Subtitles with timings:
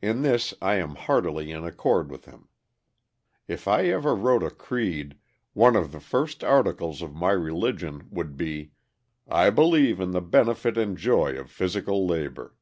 [0.00, 2.48] In this I am heartily in accord with him.
[3.46, 5.18] If I ever wrote a creed
[5.52, 8.70] one of the first articles of my religion would be:
[9.28, 12.56] "I believe in the benefit and joy of physical labor."